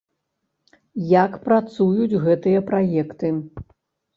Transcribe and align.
Як 1.11 1.31
працуюць 1.45 2.19
гэтыя 2.25 2.65
праекты? 2.71 3.27